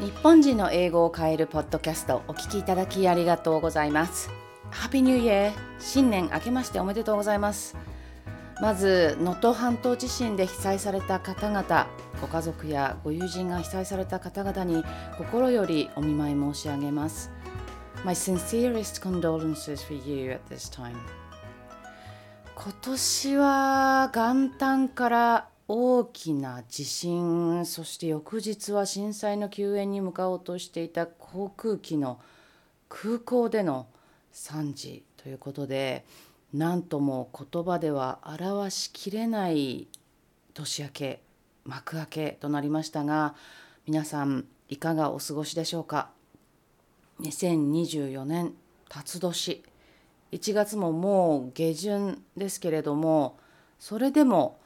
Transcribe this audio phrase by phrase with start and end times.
[0.00, 4.28] 日本人の英語を変えるポッドキャストお聞きいただきありがとうございます。
[4.70, 7.76] ハッピーニューイヤー新年明けましておめでとうございます。
[8.60, 11.86] まず能登半島地震で被災された方々
[12.20, 14.84] ご家族やご友人が被災された方々に
[15.16, 17.30] 心よりお見舞い申し上げます。
[18.04, 20.96] My sincerest condolences for you at this time.
[22.56, 32.20] 今年は元旦から大きな地震そして翌日は震災の救援に向かおうとしていた航空機の
[32.88, 33.86] 空港での
[34.30, 36.04] 惨事ということで
[36.52, 39.88] 何とも言葉では表しきれない
[40.52, 41.22] 年明け
[41.64, 43.34] 幕開けとなりましたが
[43.86, 46.10] 皆さんいかがお過ごしでしょうか
[47.20, 48.52] ？2024年
[48.90, 49.64] 辰年
[50.32, 53.38] 1月ももう下旬ですけれども
[53.78, 54.58] それでも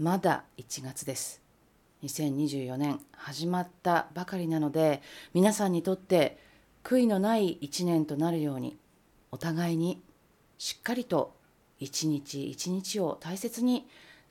[0.00, 1.42] まだ1月です。
[2.04, 5.02] 2024年始まったばかりなので
[5.34, 6.38] 皆さんにとって
[6.82, 8.78] 悔いのない1年となるように
[9.30, 10.00] お互いに
[10.56, 11.34] しっかりと
[11.78, 13.86] 一日一日を大切に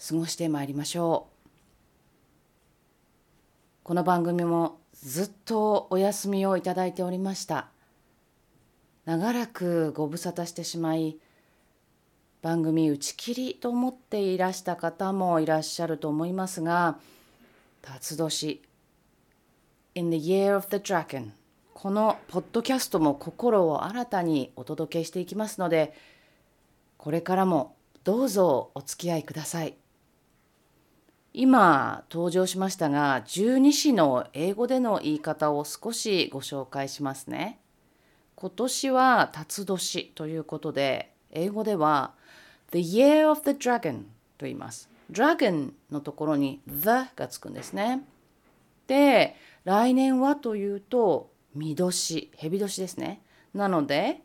[0.07, 1.49] 過ごしてまいりましょう。
[3.83, 7.67] この番組もずっとお休みをいただいておりました。
[9.05, 11.19] 長らくご無沙汰してしまい
[12.41, 16.97] 番組打ち切りと思っていらした方もいらっしゃると思いますが
[17.81, 18.61] 辰年。
[19.95, 21.31] In the Year of the Dragon
[21.73, 25.93] このポッドキャストも心を新たにお届けしていきますので
[26.97, 29.75] これからもどうぞお付き合いください。
[31.33, 37.59] 今登場しましたが十二支の英語での言い方を少しご紹介しますね。
[38.35, 42.13] 今年は辰年ということで英語では
[42.71, 44.03] The Year of the Dragon
[44.37, 44.89] と言います。
[45.11, 48.03] Dragon のところに The がつくんですね。
[48.87, 53.21] で、来年はというと、見年、蛇年ですね。
[53.53, 54.21] なので、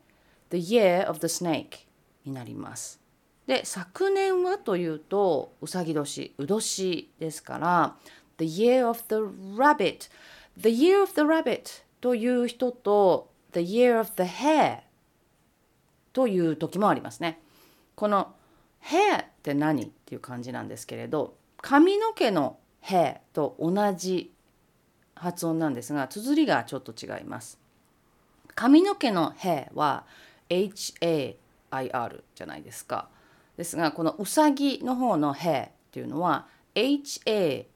[0.51, 1.85] The Year of the Snake
[2.23, 2.99] になります。
[3.47, 7.95] で、昨年はというと、うさぎ年、う年ですから、
[8.37, 9.15] The Year of the
[9.57, 10.09] Rabbit。
[10.57, 14.79] The Year of the Rabbit という人と、The Year of the Hare
[16.13, 17.39] という時もありますね。
[17.95, 18.33] この
[18.83, 24.31] hair って何っていう感じなんですけれど髪の毛の hair と同じ
[25.15, 27.59] 発音なんですが綴りがちょっと違います。
[28.53, 30.05] 髪の毛の hair は
[30.49, 31.35] HAIR
[32.35, 33.09] じゃないですか。
[33.57, 37.67] ですがこのうさぎの方の hair っていうのは HARE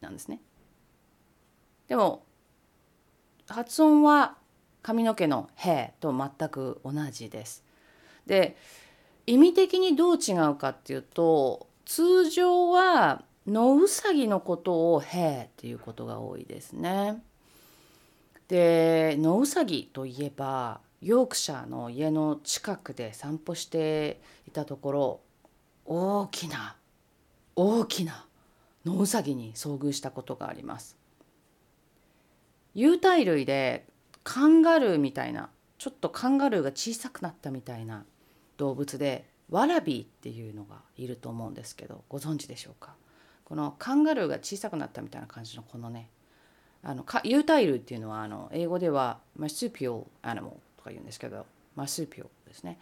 [0.00, 0.40] なんですね。
[1.88, 2.24] でも
[3.48, 4.36] 発音は
[4.82, 7.64] 髪の毛の hair と全く同じです。
[8.26, 8.56] で
[9.26, 17.22] 意味的にどう違うかっていうと通常は野うさぎのことを「へ」っていうことが多いですね。
[18.48, 25.20] で野うさぎといえばヨークシャーの家の近くで散歩していたところ
[25.84, 26.76] 大きな
[27.56, 28.26] 大きな
[28.84, 30.96] 野うさぎに遭遇したことがあります。
[32.74, 33.86] 有袋類で
[34.24, 38.04] カンガルーみたいなちょっとカンガルーが小さくなったみたいな
[38.62, 42.94] 動物でワラビーっていうのがいると思うんですけどご存知でしょうか？
[43.44, 46.08] このカンガルーが小さくなったみたいな感じのこのね
[46.84, 52.78] あの有袋類っていうのはあの英語ではマスーピオアニマルとか言うんですけどマスピオですね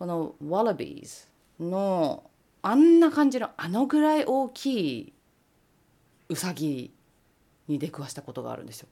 [0.00, 2.24] このワラビーズの
[2.62, 5.12] あんな感じのあのぐらい大きい
[6.28, 6.92] ウサギ
[7.68, 8.88] に出くわしたことがあるんですよ。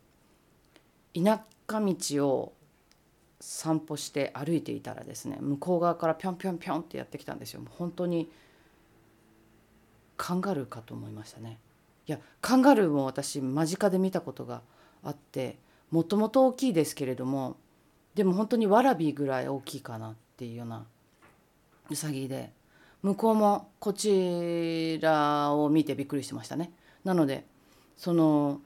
[1.15, 2.53] 田舎道を
[3.41, 7.60] 散歩して歩いていたらですね向こう側からぴょんぴょんぴょんってやってきたんですよ。
[7.60, 8.31] もう本当に
[10.16, 11.59] カンガルーかと思いましたね。
[12.06, 14.62] いやカンガルーも私間近で見たことが
[15.04, 15.59] あって
[15.91, 17.56] もともと大きいですけれども
[18.15, 20.86] でも本当にワラビーぐらい大きいかなっていうような
[21.91, 22.53] ウサギで
[23.03, 26.72] 向こうもこちらを見てびっくりしてましたね。
[27.04, 27.47] なので
[27.97, 28.60] その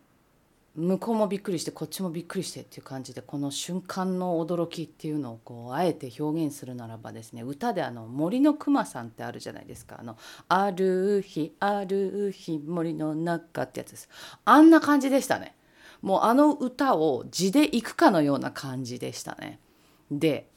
[0.74, 10.16] 向こうもびっくりしてこっちもびっくりしてっていう感じでこの瞬間の驚きっていうのをこうあえて表現するならばですね歌であの森のくまさんってあるじゃないですかあの
[10.48, 14.08] 「ある日ある日森の中」ってやつです。
[14.46, 15.54] あんな感じでしたね。
[16.00, 19.60] もうあの歌を字でいくかのような感じでしたね。
[20.10, 20.48] で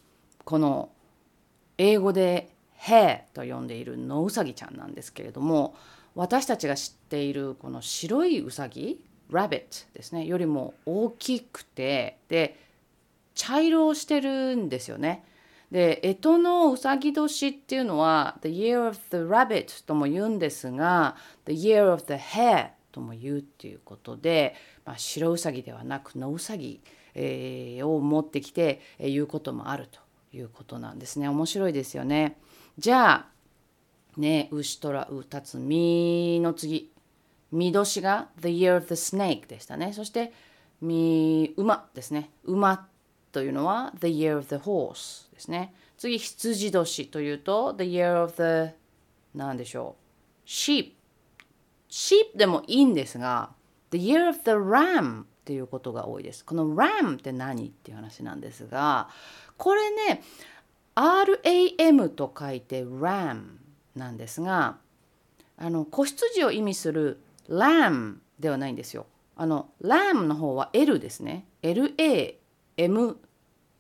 [0.46, 0.90] この
[1.78, 5.76] 英語で「ヘと呼んでいる野うさぎちゃんなんですけれども
[6.14, 9.02] 私たちが知っているこの白いうさぎ
[9.32, 12.60] rabbit ですねよりも大きくてで
[13.34, 15.24] 茶色をしてるんですよね。
[15.72, 24.56] で干支のうさぎ年っていうのは The Year of the Rabbit とも言うんですが The Year of the Hare とも言うっていうことで、
[24.86, 26.80] まあ、白うさぎではなく野うさぎ、
[27.14, 30.00] えー、を持ってきてえ言うこともあると
[30.38, 32.38] いうことなんですね面白いですよね。
[32.78, 33.28] じゃあ
[34.18, 36.92] ね牛とらうたつみの次
[37.56, 39.94] み年が The Year of the Snake でしたね。
[39.94, 40.34] そして
[40.82, 42.30] み馬ですね。
[42.44, 42.88] 馬
[43.32, 45.74] というのは The Year of the Horse ですね。
[45.98, 48.76] 次羊年というと The Year of the
[49.34, 49.96] 何でしょ
[50.46, 50.48] う。
[50.48, 50.92] Sheep
[51.90, 53.52] Sheep でもいいんですが
[53.92, 56.44] The Year of the Ram っていうことが多いです。
[56.44, 59.10] この Ram って何っていう話なんですが
[59.58, 60.22] これね
[60.96, 63.44] RAM と書いて RAM
[63.96, 64.78] なんですが
[65.58, 67.20] あの子羊を意味する
[67.50, 69.06] lamb ではないんですよ。
[69.36, 71.46] あの lamb の方は L ですね。
[71.62, 73.18] LAM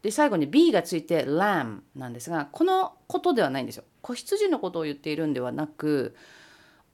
[0.01, 3.83] で最後に B がついて lamb なんですがこのことではないんですよ。
[4.01, 6.15] 子羊のことを言っているんではなく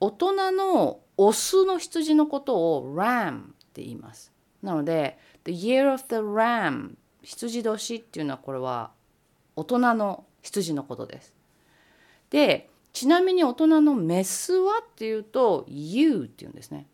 [0.00, 3.42] 大人のオスの羊のことを ram っ
[3.72, 4.32] て言います。
[4.62, 8.90] なので The year of the ram 羊年っていうのはこれは
[9.56, 11.34] 大人の羊のことです。
[12.30, 16.86] でちなみに大人のメスはっていうと You っていうんですね。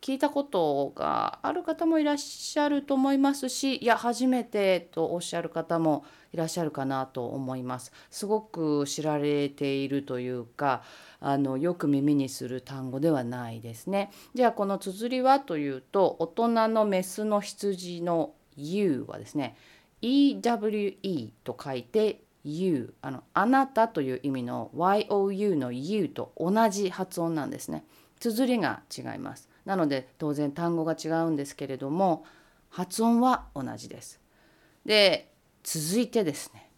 [0.00, 7.92] 聞いたことがある方もいらっしゃると思いますしいや初めてとおっしゃる方もいらっしゃるかなと思います。
[8.10, 10.82] すごく知られているというか
[11.20, 14.10] あのよく耳にする単語ではないですね。
[14.34, 19.56] じゃあこの綴りはというと大人のメスの羊の U はですね
[20.00, 27.84] EWE と書いて you あのあなたという意味の YOU の you と同じ発音なんですね。
[28.18, 29.48] 綴りが違います。
[29.64, 32.24] なので当然単語が違うんですけれども
[32.68, 34.20] 発音は同じです。
[34.84, 35.30] で
[35.62, 36.70] 続いてですね。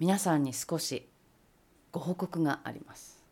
[0.00, 1.08] 皆さんに少し
[1.92, 3.22] ご報告があります。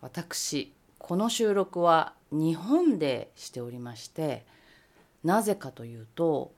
[0.00, 4.44] 私この収録は日本でしておりまして
[5.24, 6.52] なぜかというと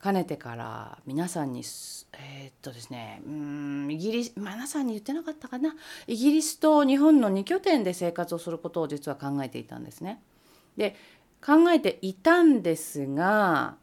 [0.00, 5.74] かねてから皆さんにえー、っとですねうんイギリス皆さんに言ってなかったかな
[6.06, 10.22] イギリスと日本の2拠点で生活をすることを実は考えていたんですね。
[10.76, 10.96] で
[11.44, 13.76] 考えていたんですが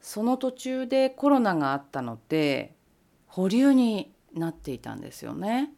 [0.00, 2.74] その途中でコロナがあったので
[3.26, 5.72] 保留になっていたんですよね。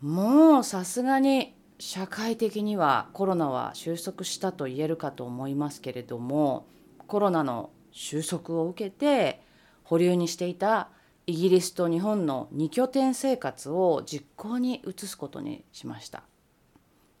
[0.00, 6.66] もうさすがに社会的にはコロナは収束したと言えるかと思いますけれども
[7.06, 9.40] コロナの収束を受けて
[9.84, 10.88] 保留にしていた
[11.26, 16.24] イギリスと日本の2拠点生活を実行に移すことにしました。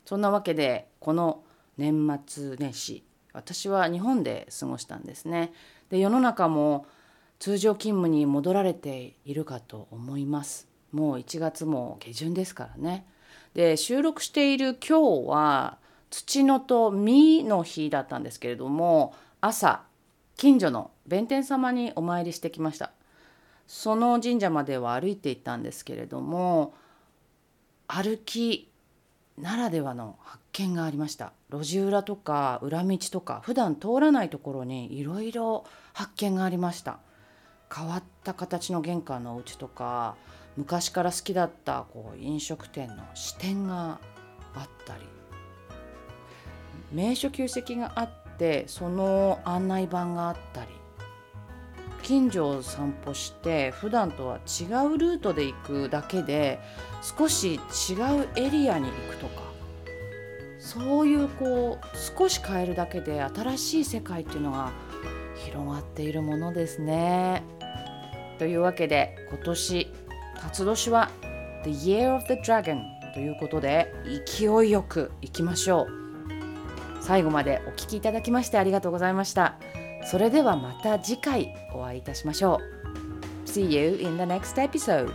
[0.04, 1.42] そんなわけでこの
[1.78, 5.52] 年末年始私は日本で過ごしたんですね。
[5.88, 6.86] で世の中も
[7.38, 10.68] 通常勤務に戻られているかと思います。
[10.92, 13.06] もう1月も下旬ですからね。
[13.54, 15.78] で収録している今日は
[16.10, 19.82] 土のと実の日だったんですけれども朝
[20.44, 22.90] 近所の弁天様にお参りしてきました。
[23.66, 26.74] その神社までは歩いていったんですけれども
[27.88, 28.70] 歩き
[29.38, 31.32] ならではの発見がありました。
[31.50, 35.64] 路地裏とか裏道とか普段通らないところにいろいろ
[35.94, 36.98] 発見がありました。
[37.74, 40.14] 変わった形の玄関のお家とか
[40.58, 43.98] 昔から好きだったこう飲食店の支店が
[44.54, 45.04] あったり
[46.92, 50.68] 名所旧跡があっってその案内板があったり
[52.02, 54.64] 近所を散歩して普段とは違
[54.94, 56.60] うルートで行くだけで
[57.00, 59.42] 少し違うエリアに行くとか
[60.58, 64.72] そういうこう少し変えるだけで新しい世界っていうのが
[65.36, 67.42] 広がっているものですね。
[68.38, 69.92] というわけで今年
[70.40, 71.10] 辰年は
[71.64, 72.82] The Year of the Dragon
[73.14, 73.92] ということで
[74.26, 76.03] 勢いよくいきましょう。
[77.04, 79.56] 最後までお聴きいただきましてありがとうございました。
[80.06, 82.60] それではまた次回お会いいたしましょ
[83.44, 83.48] う。
[83.48, 85.12] See you in the next episode.